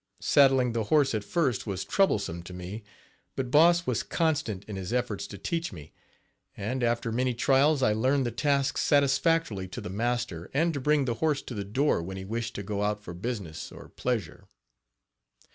[0.21, 2.81] Saddling the horse at first was troublesome to me,
[3.35, 5.93] but Boss was constant in his efforts to teach me,
[6.57, 11.05] and, after many trials, I learned the task satisfactorily to the master and to bring
[11.05, 14.47] the horse to the door when he wished to go out for business or pleasure.